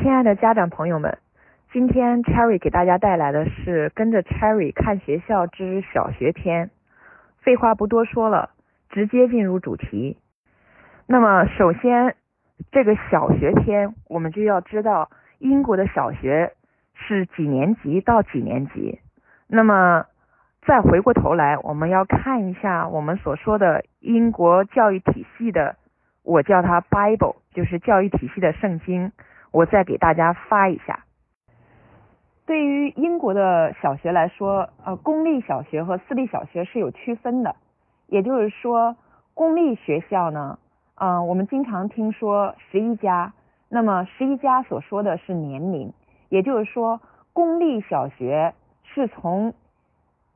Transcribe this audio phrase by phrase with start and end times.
[0.00, 1.18] 亲爱的家长朋友们，
[1.72, 6.70] 今天 Cherry 给大家带来的是跟着 Cherry 看学校之小学篇。
[7.42, 8.48] 废话不多说了，
[8.88, 10.16] 直接进入主题。
[11.06, 12.16] 那么，首先
[12.72, 16.54] 这个小学篇，我们就要知道英国的小学
[16.94, 19.00] 是几年级到几年级。
[19.48, 20.06] 那么，
[20.62, 25.76] 再回过头来，我们要看一下我们所说的英国教育体系的，
[26.22, 29.12] 我叫它 Bible，就是教育体系的圣经。
[29.52, 31.04] 我再给大家发一下。
[32.46, 37.54] 对于英国的小学来说，呃，公立小学和私立小学是有区分的。
[38.08, 38.96] 也就是说，
[39.34, 40.58] 公立学校呢，
[40.96, 43.32] 嗯，我们经常听说十一家，
[43.68, 45.92] 那么十一家所说的是年龄，
[46.28, 47.00] 也就是说，
[47.32, 49.54] 公立小学是从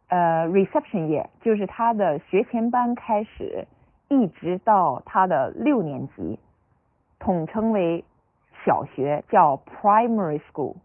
[0.06, 3.66] 呃 reception year，就是他的学前班开始，
[4.08, 6.38] 一直到他的六年级，
[7.18, 8.04] 统称为。
[8.64, 10.76] 小学叫 primary school，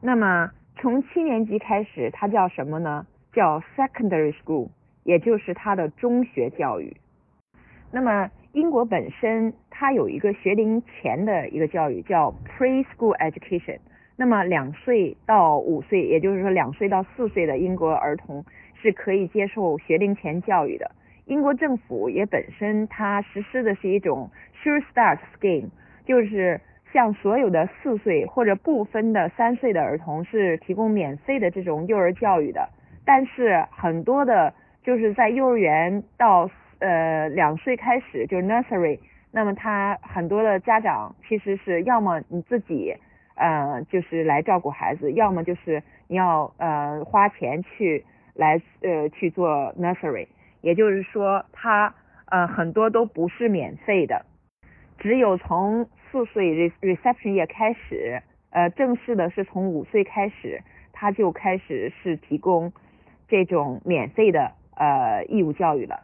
[0.00, 3.06] 那么从七年级开始，它叫什么呢？
[3.32, 4.70] 叫 secondary school，
[5.04, 6.96] 也就是它的中学教育。
[7.92, 13.78] 那么英国本身它有一个学龄前的一个教育叫 preschool education，
[14.16, 20.90] 那么两岁到五岁，也就是说两岁到四岁的英国儿童是可以接受学龄前教育的。
[21.26, 24.28] 英国政府也本身它实施的是一种
[24.60, 25.68] sure start scheme，
[26.04, 26.60] 就是。
[26.92, 32.68] 像所有的四岁或者部分的三岁的儿童是提供免费的这种幼儿教育的，
[33.04, 34.52] 但是很多的
[34.82, 38.98] 就是在幼儿园到呃两岁开始就是 nursery，
[39.30, 42.96] 那么他很多的家长其实是要么你自己
[43.36, 50.26] 呃就是来照顾孩子，要么就是你要呃花钱去来呃去做 nursery，
[50.60, 51.94] 也就是说他
[52.26, 54.24] 呃很多都不是免费的，
[54.98, 60.60] 只有从四岁 reception 也开始，呃，正式的是从五岁开始，
[60.92, 62.72] 他就开始是提供
[63.28, 66.00] 这种免费的呃义务教育了。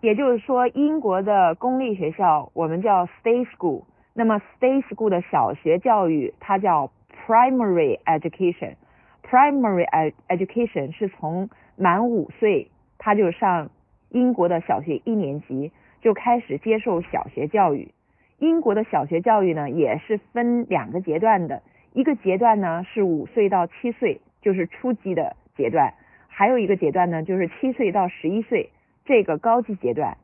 [0.00, 6.90] 也就是说，英国的公立学校我们叫 state school，那么 state school 的小学教育它叫
[7.26, 8.74] primary education。
[9.22, 9.86] primary
[10.28, 13.70] education 是从满五岁他就上
[14.08, 15.70] 英国的小学一年级
[16.00, 17.92] 就开始接受小学教育。
[18.40, 21.62] 英国的小学教育呢，也是分两个阶段的，
[21.92, 25.92] 一个阶段呢是五岁到七岁，就是初级的阶段，
[26.26, 28.70] 还有一个阶段呢就是七岁到十一岁，
[29.04, 30.16] 这个高级阶段。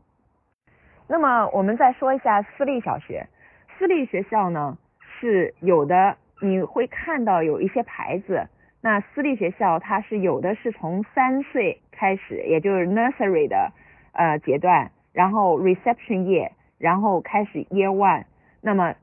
[1.07, 3.27] 那么我们再说一下私立小学，
[3.79, 4.79] 私立学校呢
[5.21, 8.49] 是有的，你会看到有一些牌子，
[8.81, 13.73] 那私立学校它是有的是从三岁开始，也就是 nursery 的
[14.13, 16.49] 呃阶段，然后 reception year。
[16.79, 18.25] 然后开始 Year One，
[18.61, 18.95] 那么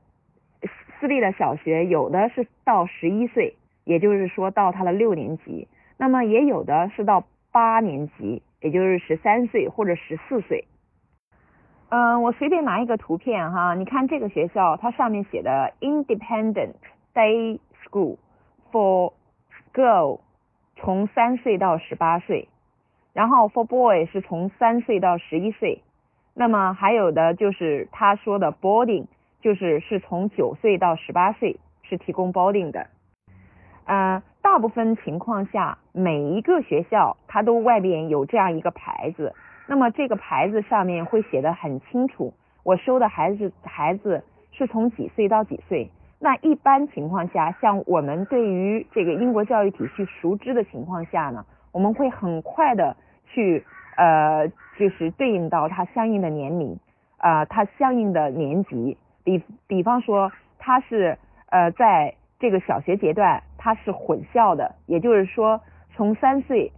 [0.98, 10.66] 私立的小学有的是到十一岁，也就是说到他的六年级，那么也有的是到八年级，也就是十三岁或者十四岁。
[11.90, 16.72] 嗯，我随便拿一个图片哈，你看这个学校，它上面写的 Independent
[17.14, 18.16] Day School
[18.72, 19.12] for
[19.72, 20.20] Girl
[20.76, 22.48] 从三岁到十八岁，
[23.12, 25.83] 然后 For Boy 是从三岁到十一岁。
[26.36, 29.06] 那么还有的就是他说的 boarding，
[29.40, 32.88] 就是是从九岁到十八岁是提供 boarding 的。
[33.84, 39.32] 呃，大部分情况下，每一个学校它都外边有这样一个牌子，
[39.68, 42.34] 那么这个牌子上面会写的很清楚，
[42.64, 45.88] 我收的孩子孩子是从几岁到几岁。
[46.18, 52.96] 那一般情况下，像我们对于这个英国教育体系熟知的情况下呢，我们会很快的
[53.26, 53.64] 去。
[53.96, 56.78] 呃，就是对应到他相应的年龄，
[57.18, 61.16] 啊，他相应的年级，比比方说他是
[61.50, 65.60] 呃在这个小学阶段，他是混校的，也就是说
[65.94, 66.72] 从三岁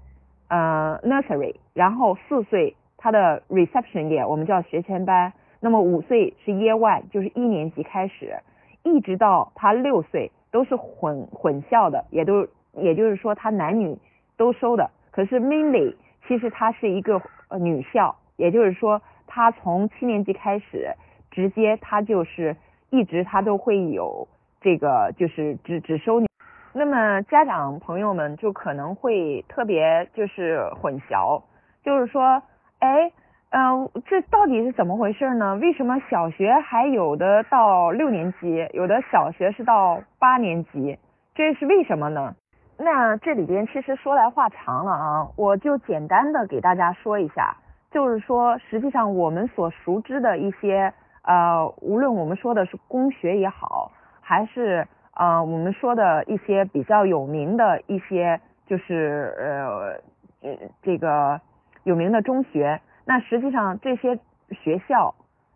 [0.48, 8.36] 呃 nursery，然后四岁他的 reception year，我们叫学前班，那么五岁是 year one，就是一年级开始，
[8.82, 13.96] 一直到他六岁都是混混校的，也都也就是说他男女
[14.36, 15.94] 都收的，可是 mainly。
[16.26, 20.94] 其实它是一个呃女校，也就是说，它从七年级开始，
[21.30, 22.56] 直接它就是
[22.90, 24.26] 一直它都会有
[24.60, 26.26] 这个就是只只收女。
[26.72, 31.42] 那么家长朋友们就可能会特别就是混淆，
[31.82, 32.42] 就是说，
[32.80, 33.10] 哎，
[33.50, 35.56] 嗯，这到底是怎么回事呢？
[35.56, 40.98] 为什么小学还有的到六年级，有的小学是到八年级？
[41.34, 42.34] 这是为什么呢？
[42.78, 47.56] 那这里边其实说来话长了啊，我就简单的给大家说一下，
[47.90, 50.92] 就是说实际上我们所熟知的一些
[51.22, 53.90] 呃，无论我们说的是公学也好，
[54.20, 61.40] 还是啊，我们说的一些比较有名的一些，就是呃呃这个
[61.84, 64.18] 有名的中学，那实际上这些
[64.50, 65.14] 学校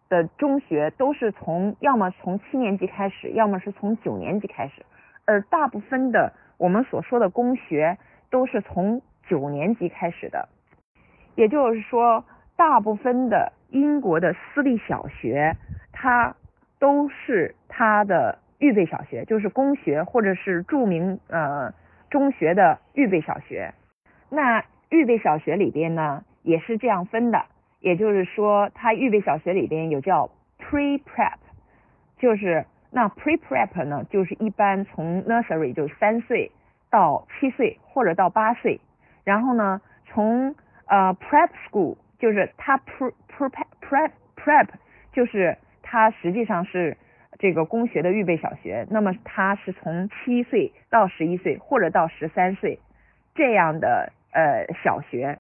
[0.08, 4.84] 的中学都是从要么从七年级开始，要么是从九年级开始，
[5.26, 7.96] 而大部分的我们所说的公学
[8.30, 10.48] 都是从九年级开始的，
[11.34, 12.24] 也就是说，
[12.54, 15.56] 大部分的英国的私立小学，
[15.90, 16.36] 它
[16.78, 18.38] 都是它的。
[18.60, 21.72] 预备小学就是公学或者是著名呃
[22.10, 23.72] 中学的预备小学。
[24.28, 27.46] 那预备小学里边呢也是这样分的，
[27.80, 30.28] 也就是说，它预备小学里边有叫
[30.58, 31.38] pre prep，
[32.18, 36.50] 就是那 pre prep 呢，就是一般从 nursery 就是三岁
[36.90, 38.80] 到七岁或者到八岁，
[39.24, 40.54] 然后呢从
[40.86, 44.68] 呃 prep school 就是它 pre prep prep prep
[45.12, 46.96] 就是它实际上是。
[47.38, 52.78] 这个公学的预备小学，那么它是从七岁到十一岁，或者到十三岁
[53.34, 55.38] 这样的呃小学。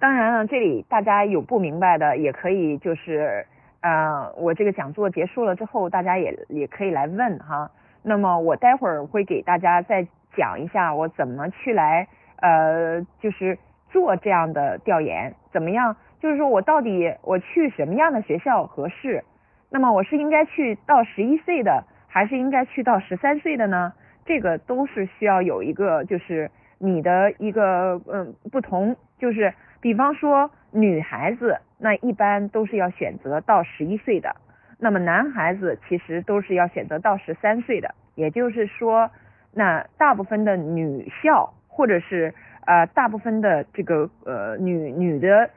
[0.00, 3.44] 当然了，这里大家有不明白的，也可以就是
[3.82, 7.70] 呃，我这个讲座结束了之后，大家也也可以来问哈。
[8.02, 12.08] 那么我待会儿会给大家再讲一下我怎么去来
[12.40, 13.58] 呃，就是
[13.90, 15.96] 做这样的调研，怎么样？
[16.20, 19.24] 就是说我到底我去什么样的学校合适？
[19.70, 23.92] 那么我是应该去到十一岁的，还是应该去到十三岁的呢？
[24.24, 34.34] 这个都是需要有一个，就是你的一个嗯不同，就是比方说女孩子，那一般都是要选择到十一岁的，
[34.78, 37.94] 那么男孩子其实都是要选择到十三岁的。
[38.14, 39.10] 也就是说，
[39.52, 42.34] 那大部分的女校或者是
[42.66, 45.50] 呃大部分的这个呃女女的，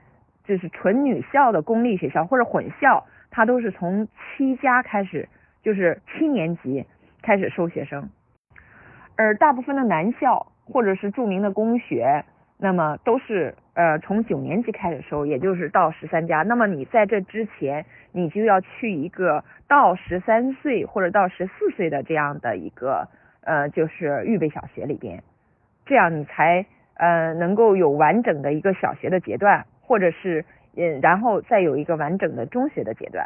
[0.46, 3.06] 就是纯女校的公立学校或者混校。
[3.32, 5.28] 他都是从七家开始，
[5.62, 6.86] 就是七年级
[7.22, 8.10] 开始收学生，
[9.18, 12.24] 而大部分的男校或者是著名的公学，
[12.58, 16.42] 那么都是呃从九年级开始收，也就是到十三家。
[16.44, 23.08] 那么你在这之前，你就要去一个到十三岁或者到十四岁的这样的一个
[23.42, 25.24] 呃就是预备小学里边，
[25.86, 26.66] 这样你才
[26.96, 30.46] 呃能够有完整的一个小学的阶段，或者是。
[30.78, 33.26] 嗯，然后再有一个完整的中学的阶段。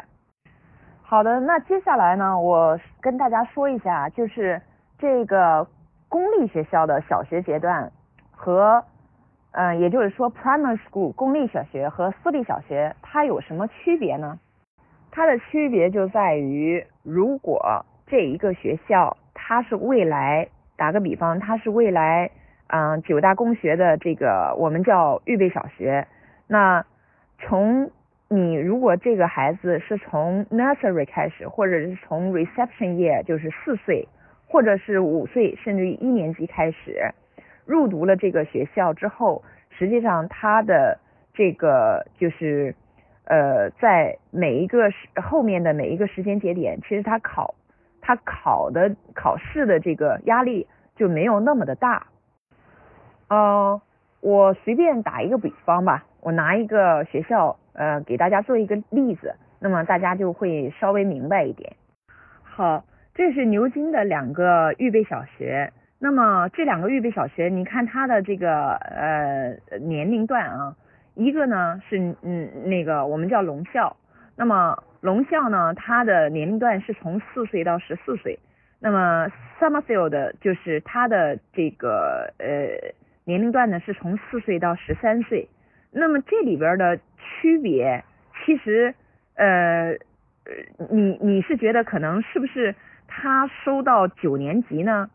[1.02, 4.62] 好的，那接下来呢，我跟大家说一下，就是
[5.00, 5.66] 这个
[6.08, 7.90] 公立学校的小学阶段
[8.30, 8.84] 和，
[9.52, 14.38] 嗯，也就是说 primary school 公立小学和私立小学它有什么区别呢？
[15.10, 22.30] 它的区别就在于，如果这一个学校它是未来，打个比方，它是未来，
[22.68, 26.06] 嗯，九大公学的这个我们叫预备小学，
[26.46, 26.84] 那。
[27.42, 27.90] 从
[28.28, 34.06] 你如果这个孩子是从 nursery 开始，或者是从 reception year 就是四岁，
[34.46, 37.10] 或者是五岁，甚至于一年级开始
[37.70, 40.98] 入读了这个学校之后，实际上他的
[41.32, 42.74] 这个就是
[43.26, 44.90] 呃，在每一个
[45.22, 47.54] 后面的每一个时间节点，其实他考
[48.00, 52.08] 他考的考试的这个压力就没有那么的大。
[53.28, 53.80] 呃，
[54.20, 56.04] 我随便打一个比方吧。
[56.20, 61.76] 我拿一个学校，呃，给大家做一个例子，那么大家就会稍微明白一点。
[62.42, 62.84] 好，
[63.14, 70.74] 这是牛津的两个预备小学，那么这两个预备小学，你看它的这个呃年龄段啊，
[71.14, 73.94] 一个呢是嗯那个我们叫龙校，
[74.34, 78.38] 那么龙校呢它的年龄段是从四岁到十四岁，
[78.80, 79.28] 那么
[79.60, 85.48] Summerfield 就是它的这个呃年龄段呢是从四岁到十三岁。
[85.92, 88.02] 那么这里边的区别，
[88.46, 88.94] 其实
[89.34, 89.92] 呃，
[90.88, 92.74] 你你是觉得可能是不是
[93.06, 95.10] 他收到九年级呢？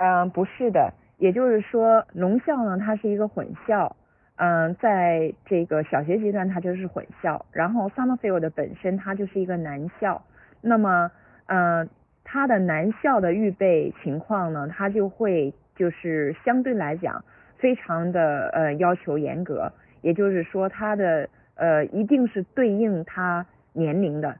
[0.00, 3.94] 嗯，不是的，也就是说龙校呢，它是一个混校，
[4.36, 10.22] 嗯，在这个小学阶段它就是混校，然后 Summerfield 本身它就是一个男校，
[10.62, 11.10] 那么
[11.48, 11.86] 嗯，
[12.24, 17.22] 它的男校的预备情况呢，它就会就是相对来讲
[17.58, 19.70] 非常的呃要求严格。
[20.00, 24.34] 也就是说，他的呃一定是对应他年龄的，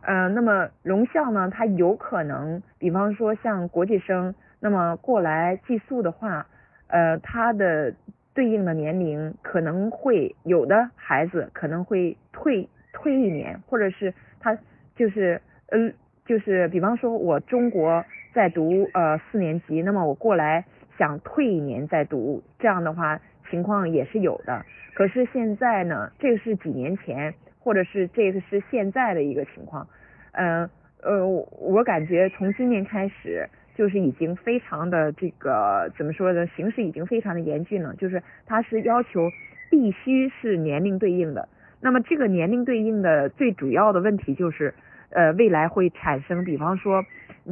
[0.00, 4.34] 呃，那么农校呢，它有可能，比方说像国际生，
[4.64, 6.46] 那么过来寄宿的话，
[6.86, 7.94] 呃，他的
[8.32, 14.56] 对应的年龄可能会有的孩子可能会退退一年，或者是他
[14.96, 15.92] 就是呃
[16.24, 18.02] 就是比方说我中国
[18.32, 20.64] 在读呃四年级，那么我过来
[20.96, 24.64] 想退一年再读，这样的话情况也是有的。
[24.94, 29.86] 可是现在呢，这个是几年前，或者是这个是现在的一个情况，
[30.32, 30.70] 嗯
[31.02, 36.46] 呃，我感觉从今年开始，就是已经非常的这个怎么说呢？
[36.54, 39.28] 形势已经非常的严峻了，就是它是要求
[39.70, 41.48] 必须是年龄对应的。
[41.80, 44.74] 那么这个年龄对应的最主要的问题就是，
[45.10, 47.04] 呃，未来会产生，比方说，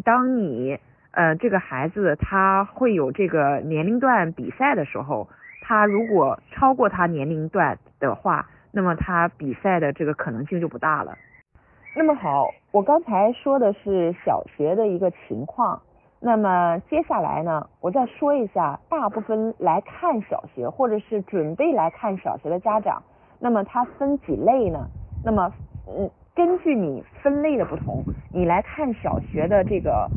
[0.05, 0.79] 当你
[1.11, 5.29] 呃这个孩子他会有这个年龄段比赛的时候，
[5.61, 11.19] 他如果超过他年龄段的话，那么他比赛的这个可能性就不大了。
[11.95, 15.83] 那么好，我刚才说的是小学的一个情况。
[16.25, 23.03] 那么接下来呢，我再说一下大部分来看小学或者是准备来看小学的家长，
[23.41, 24.87] 那么它分几类呢？
[25.25, 25.53] 那么
[25.89, 30.09] 嗯，根据你分类的不同，你来看小学的这个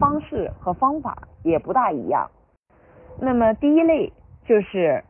[0.00, 2.28] 方式和方法也不大一样。
[3.20, 4.12] 那么第一类
[4.44, 5.04] 就是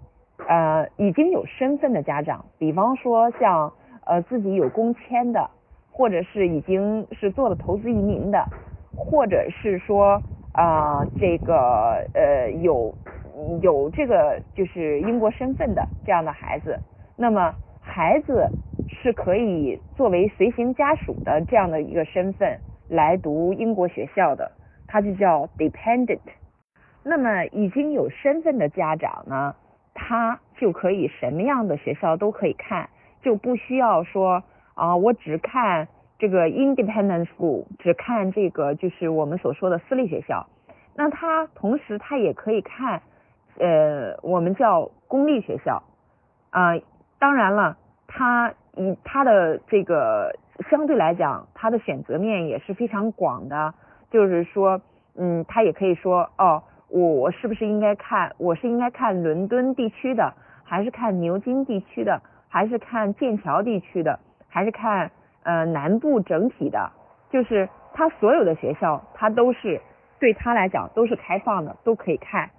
[0.47, 3.73] 呃已经有身份的家长，比方说像
[4.05, 5.49] 呃自己有工签的，
[5.91, 8.47] 或者是已经是做了投资移民的，
[8.95, 10.21] 或者是说。
[10.53, 12.95] 啊，这个呃有
[13.63, 16.79] 有这个就是英国身份的这样的孩子，
[17.17, 18.47] 那么孩子
[18.87, 24.53] 是可以作为随行家属的这样的一个身份来读英国学校的，
[24.87, 26.21] 他就叫 dependent。
[27.03, 29.57] 那么已经有身份的家长呢，
[29.95, 32.91] 他就可以什么样的学校都可以看，
[33.23, 34.43] 就不需要说
[34.75, 35.89] 啊，我只看。
[36.23, 40.47] 这个 independent school 只看这个就是我们所说的私立学校，
[40.95, 43.03] 那他同时他也可以看，
[43.59, 45.83] 呃，我们叫公立学校
[46.51, 46.79] 啊。
[47.19, 47.77] 当然了，
[48.07, 50.39] 他以他的这个
[50.71, 53.75] 相对来讲，他的选择面也是非常广的。
[54.09, 54.81] 就是说，
[55.17, 58.33] 嗯，他也可以说，哦，我我是不是应该看？
[58.39, 65.11] 我是应该看伦敦地区的，还是看牛津地区的，还是看剑桥地区的，还是看？
[65.45, 66.91] 呃，南部整体的，
[67.31, 69.81] 就是他所有的学校，他都是
[70.21, 72.51] 对他来讲都是开放的，都可以看。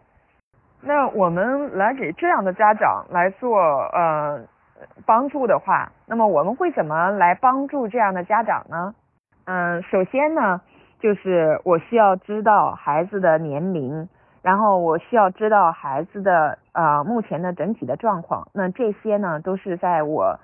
[0.81, 3.57] 那我们来给这样的家长来做
[3.93, 4.41] 呃
[5.05, 8.93] 帮助的话，那么我们会怎么来帮助这样的家长呢？
[9.45, 10.59] 嗯，首先呢，
[10.99, 14.09] 就是我需要知道孩子的年龄，
[14.41, 18.49] 然后我需要知道孩子的呃目前的整体的状况。
[18.53, 20.37] 那这些呢，都是在我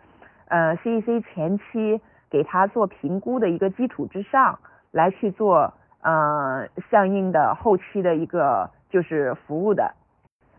[0.48, 2.00] 呃 CEC 前期。
[2.30, 4.60] 给他做评估的一个基础之上，
[4.92, 9.94] 来去做呃相应的后期的一个就是服务的，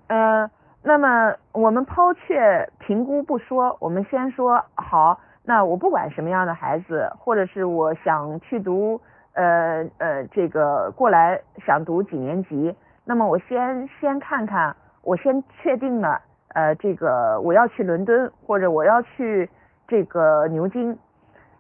[0.09, 0.51] 呃，
[0.83, 9.01] 那么我们抛却评估不说，我们先说好，那我不管什么样的孩子，或者是我想去读
[9.35, 12.75] 呃呃这个过来想读几年级，
[13.05, 16.21] 那么我先先看看，我先确定了
[16.55, 19.49] 呃这个我要去伦敦或者我要去
[19.87, 20.99] 这个牛津。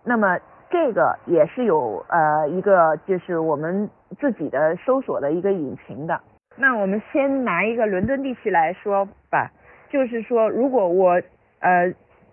[0.04, 0.38] 那么
[0.70, 3.88] 这个也是有呃一个就是我们
[4.18, 6.20] 自己的搜索的一个引擎的。
[6.56, 9.50] 那我们先拿一个伦敦地区来说吧，
[9.88, 11.20] 就是说如果我
[11.60, 11.92] 呃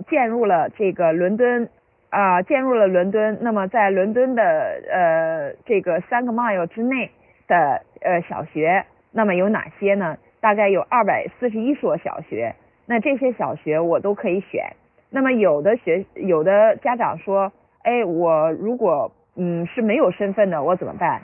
[0.09, 1.69] 进入了这个伦敦
[2.09, 4.43] 啊进入了伦敦，那么在伦敦的
[4.91, 7.09] 呃这个三个 mile 之内
[7.47, 10.17] 的呃小学，那么有哪些呢？
[10.39, 12.55] 大概有二百四十一所小学，
[12.85, 14.63] 那这些小学我都可以选。
[15.09, 17.51] 那么有的学有的家长说，
[17.83, 21.21] 哎，我如果嗯是没有身份的，我怎么办？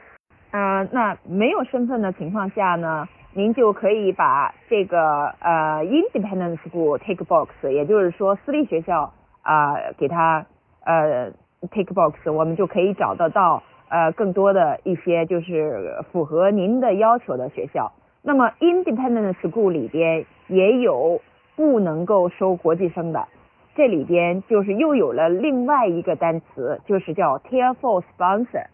[0.51, 9.11] 啊，那没有身份的情况下呢，您就可以把这个呃 independent school take box，也就是说私立学校
[9.41, 10.45] 啊给他
[10.85, 11.31] 呃
[11.71, 17.91] take box，我们就可以找得到呃更多的一些就是符合您的要求的学校。
[18.21, 21.19] 那么 independent school 里边也有
[21.55, 23.27] 不能够收国际生的。
[23.75, 28.67] 这里边就是又有了另外一个单词，就是叫 Tier Four Sponsor，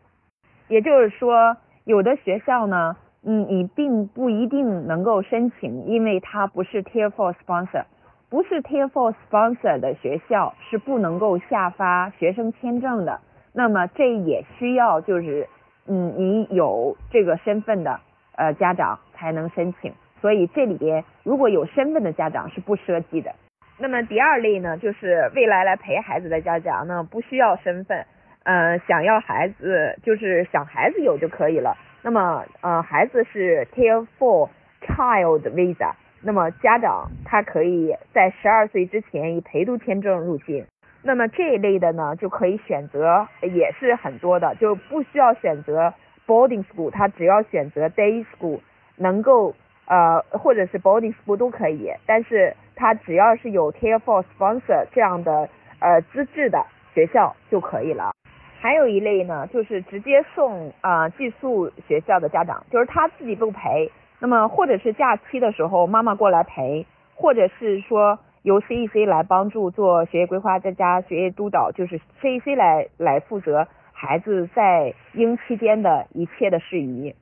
[0.68, 7.86] 也就是说，有的学校呢，嗯，你并不一定能够申请，因为它不是 Tier Four Sponsor，
[8.30, 13.22] 不是 Tier Four Sponsor 的学校是不能够下发学生签证的。
[13.54, 15.48] 那么这也需要就是，
[15.88, 18.02] 嗯，你有这个身份的
[18.36, 19.94] 呃家长才能申请。
[20.20, 23.34] 所以这里边如果有身份的家长是不涉及的。
[23.82, 28.06] 那么第二类呢，就是未来来陪孩子的家长呢，不需要身份，
[28.44, 31.78] 呃，想要孩子就是想孩子有就可以了。
[32.02, 34.50] 那么呃，孩子是 Tier Four
[34.86, 40.66] Child Visa，那么家长他可以在十二岁之前以陪读签证入境。
[41.02, 45.94] 那么这一类的呢，就可以选择也是很多的，就不需要选择
[46.28, 48.60] Boarding School，他只要选择 Day School，
[48.98, 49.56] 能够。
[49.92, 58.14] 呃，或者是 boarding school 都可以，但是它只要是有 Tier Four sponsor 这样的呃资质的学校就可以了。
[58.62, 77.14] 还有一类呢，就是直接送啊寄宿学校的家长，就是他自己不陪，那么或者是假期的时候妈妈过来陪，或者是说由 CEC 来帮助做学业规划再加学业督导，就是 CEC 来来负责孩子在英期间的一切的事宜。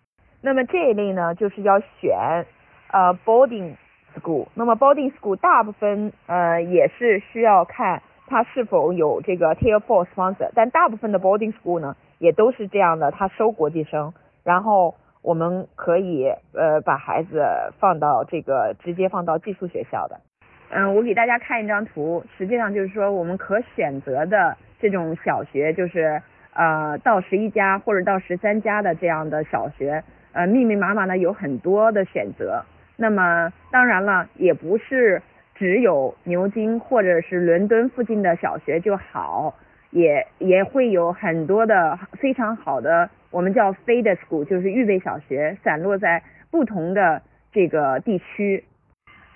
[0.42, 2.46] 那么这一类呢，就是要选
[2.92, 3.76] 呃 boarding
[4.20, 8.02] school，那么 boarding school 大部分呃也是需要看。
[8.30, 10.50] 它是否有这个 Tier Four sponsor？
[10.54, 17.42] 但大部分的 boarding school 呢，也都是这样的，它收国际生，然后我们可以呃把孩子
[17.80, 20.20] 放到这个直接放到寄宿学校的。
[20.70, 26.22] 嗯，我给大家看一张图，实际上就是说我们可选择的这种小学，就是
[26.54, 32.66] 呃到十一家或者到十三家的这样的小学，呃密密麻麻的有很多的选择。
[32.98, 35.22] 那么当然了，也不是。
[35.60, 39.56] 只有牛津或者是伦敦附近的小学就好，
[39.90, 48.64] 也也会有很多的非常好的，我们叫 feeder school，就是预备小学，散落在不同的这个地区。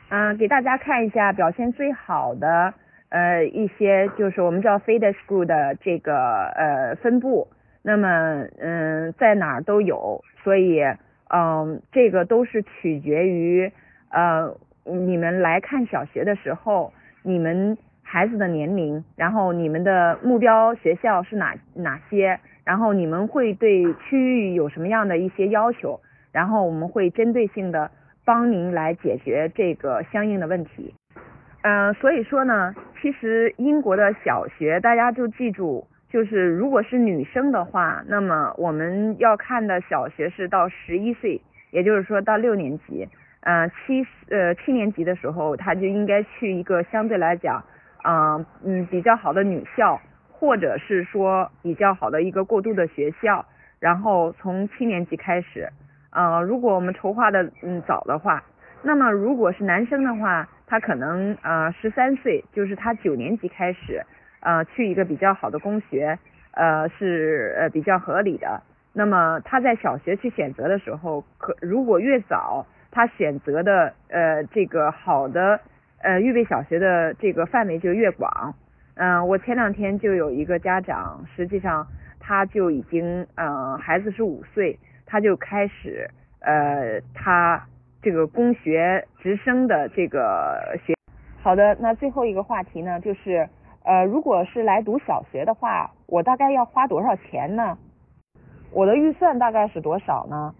[0.10, 2.72] 嗯，给大家看一下表现最好的
[3.10, 7.48] 呃一些，就是我们叫 feeder school 的这个呃分布。
[7.82, 10.84] 那么嗯，在哪儿都有，所以
[11.34, 13.72] 嗯，这个都是取决于
[14.10, 14.56] 呃。
[14.84, 26.00] 你们来看小学的时候，你们孩子的年龄，然后你们的目标学校是哪哪些，然后你们会对区域有什么样的一些要求，
[26.32, 27.92] 然后我们会针对性的
[28.26, 30.96] 帮您来解决这个相应的问题。
[31.62, 41.42] 嗯，所以说呢，其实英国的小学大家就记住，就是如果是女生的话，那么我们要看的小学是到十一岁，
[41.72, 43.08] 也就是说到六年级。
[43.40, 47.64] 呃，七呃七年级的时候，他就应该去一个相对来讲，
[48.04, 50.00] 嗯嗯比较好的女校，
[50.30, 53.46] 或者是说比较好的一个过渡的学校。
[53.80, 55.68] 然后从七年级开始，
[56.12, 58.44] 呃，如果我们筹划的嗯早的话，
[58.84, 64.04] 那么如果是男生的话，他可能呃十三岁，就是他九年级开始，
[64.42, 66.20] 呃去一个比较好的公学，
[66.52, 68.62] 呃是呃比较合理的。
[68.94, 72.68] 那么他在小学去选择的时候，可如果越早。
[72.94, 75.62] 他选择的呃这个好的
[76.02, 78.54] 呃预备小学的这个范围就越广，
[78.96, 81.88] 嗯，我前两天就有一个家长，实际上
[82.20, 86.10] 他就已经嗯孩子是五岁，他就开始
[86.42, 87.66] 呃他
[88.02, 90.94] 这个公学直升的这个学。
[91.42, 93.48] 好的，那最后一个话题呢，就是
[93.84, 97.78] 呃如果是来读小学的话，我大概要花多少钱呢？
[98.72, 100.54] 我的预算大概是多少呢？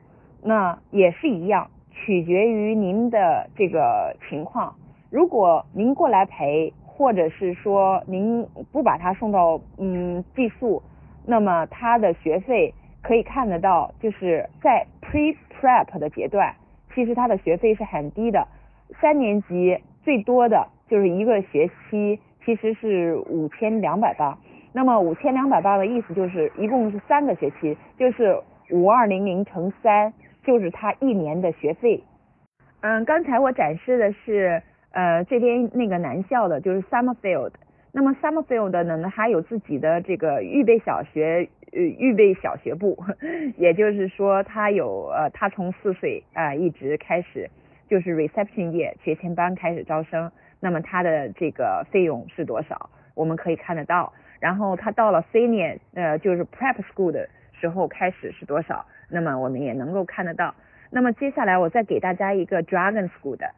[0.44, 1.70] 那也是一样。
[1.94, 4.74] 取决于您的这个情况，
[5.12, 10.82] 如果您过来陪，或者是说您不把他送到嗯寄宿，
[11.26, 16.56] 那么他的学费可以看得到，就是在 pre prep 的阶段，
[16.96, 18.48] 其实他的学费是很低的，
[19.00, 24.38] 三年级最多的就是一个学期其实是五千两百八，
[24.74, 28.38] 那么五千两百八的意思就是一共是三个学期，就是
[28.72, 30.14] 五二零零乘三。
[30.44, 32.04] 就是他一年的学费。
[32.82, 34.60] 嗯，刚才我展示的是
[34.92, 37.52] 呃这边那个南校的，就是 Summerfield。
[37.92, 42.98] 那么 Summerfield 呢，它有自己的这个预备小学呃预备小学部，
[43.56, 47.48] 也就是说他有呃他从四岁啊一直开始
[47.88, 50.32] 就是 reception year 学前班开始招生。
[50.62, 52.90] 那么他的这个费用是多少？
[53.16, 54.14] 我们可以看得到。
[54.40, 58.86] 然后他到了 senior 呃就是 prep school 的时候开始是多少？
[59.10, 60.56] 那么我们也能够看得到。
[60.90, 63.52] 那么接下来我再给大家一个 Dragon School 的，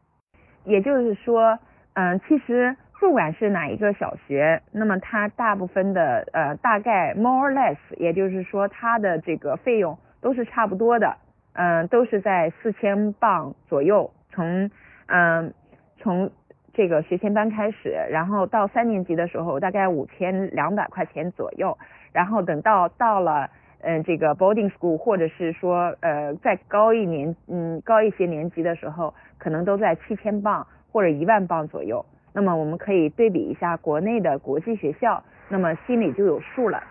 [0.65, 1.57] 也就是说，
[1.93, 11.17] 嗯，其实不管是哪一个小学，那么它大部分的呃大概 more or less，也就是说它的这个费用都是差不多的，
[11.53, 14.11] 嗯，都是在四千镑左右。
[14.29, 14.69] 从
[15.07, 15.53] 嗯
[15.97, 16.29] 从
[16.73, 21.77] 这个学前班开始，然后到三年级的时候大概五千两百块钱左右，
[22.11, 23.49] 然后等到到了。
[23.85, 32.05] 嗯，这个 boarding school 或者是说呃再高一年嗯高一些年级的时候，可能都在七千镑或者一万镑左右。
[32.31, 36.81] 那么我们可以对比一下国内的国际学校，那么心里就有数了。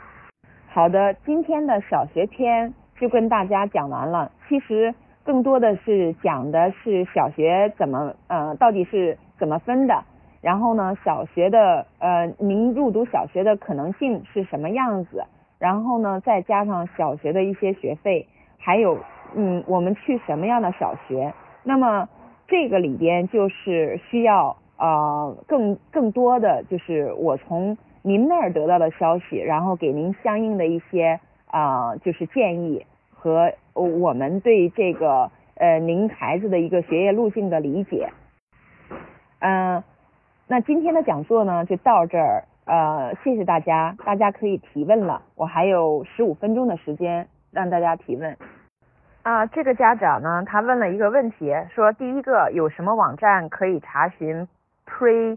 [0.69, 4.31] 好的，今天的小学篇就跟大家讲完了。
[4.47, 10.05] 其实更多的是讲的是小学怎么呃到底是怎么分的，
[10.41, 15.25] 然后呢小学的呃您入读小学的可能性是什么样子。
[15.59, 18.27] 然后呢，再加上小学的一些学费，
[18.59, 18.99] 还有
[19.37, 21.33] 嗯，我们去什么样的小学？
[21.63, 22.09] 那么
[22.49, 38.09] 这个里边就是需要呃更更多的就是我从您那儿得到的消息，然后给您相应的一些啊，就是建议和我们对这个呃您孩子的一个学业路径的理解。
[39.43, 39.83] 嗯，
[40.47, 48.37] 那今天的讲座呢就到这儿，呃，谢谢大家，大家可以提问了，我还有十五分钟的时间让大家提问。
[49.25, 54.47] 啊，这个家长呢，他问了一个问题，说第一个有什么网站可以查询
[54.87, 55.37] pre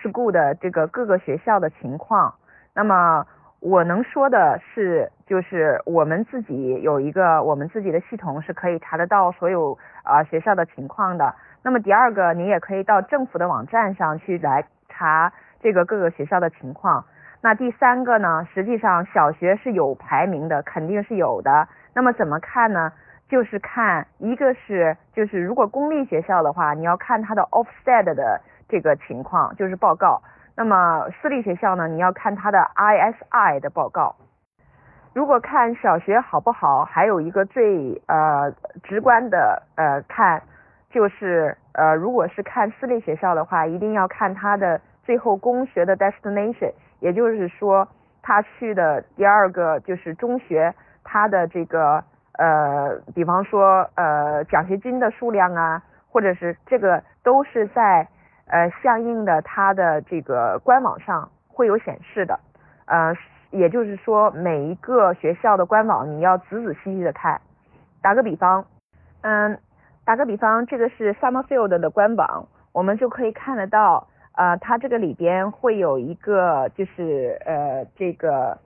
[0.00, 2.34] school 的这个各个学校的情况？
[2.72, 3.26] 那么
[3.60, 11.34] 我能说的是，就是我们自己有一个我们自己的系统是可以查得到所有啊学校的情况的。
[11.62, 17.04] 那么第二个，你也可以到政府的网站上去来查这个各个学校的情况。
[17.42, 21.68] 那第三个呢，实际上小学是有排名的，肯定是有的。
[21.94, 22.90] 那么怎么看呢？
[23.28, 30.22] 就是看一个是，就是如果公立学校的话，你要看它的 offset 的这个情况，就是报告。
[30.60, 34.14] 那么私立学校呢，你要看它的 ISI 的报告。
[35.14, 40.42] 如果看小学好不好，还有一个最呃直观的呃看，
[40.90, 47.88] 就是呃如果是看私立学校的话，一定要看它的最后公学的 destination，也就是说
[48.20, 52.04] 他去的第二个就是中学，它的这个。
[52.38, 58.08] 呃，比方说，呃，奖学金的数量啊，或者是这个都是在
[58.50, 62.38] 呃相应的它的这个官网上会有显示的，
[62.86, 63.16] 呃，
[63.50, 67.40] 也就是说每一个学校的官网你要仔仔细细的看。
[68.02, 68.64] 打个比方，
[69.20, 69.58] 嗯，
[70.04, 78.58] 打个比方，这个是 Summerfield 的官网，我们就可以看得到，呃，它这个里边会有一个就是呃这个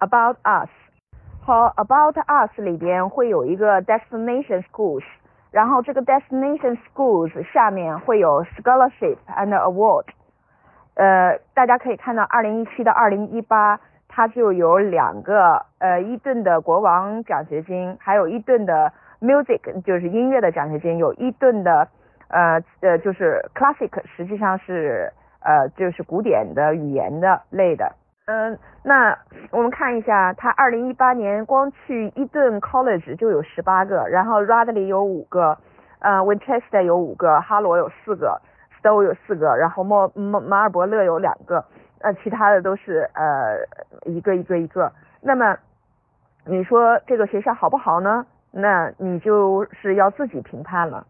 [0.00, 0.70] About Us。
[1.44, 5.04] 好 About Us 里边会有一个 Destination Schools，
[5.52, 10.06] 然后这个 Destination Schools 下面会有 Scholarship and Award，
[10.94, 21.86] 呃，大家可以看到，二零一七到二零一八，它就有两个呃伊顿的国王奖学金，还有伊顿的 Music 就是音乐的奖学金，有伊顿的
[22.28, 27.92] 呃呃就是 Classic，实际上是呃就是古典的语言的类的。
[28.26, 29.18] 嗯，那
[29.50, 35.58] 我们看一下，他二零一八年光去伊顿 College 就有十八个，然后 Radley 有五个，
[35.98, 38.40] 呃，Winchester 有五个，哈罗有四个
[38.80, 41.64] ，Stowe 有四个，然后莫马马尔伯勒有两个，
[42.00, 43.58] 呃，其他的都是呃
[44.04, 44.92] 一个一个一个。
[45.20, 45.56] 那么
[46.44, 48.24] 你说这个学校好不好呢？
[48.52, 51.00] 那你就是要自己评判了。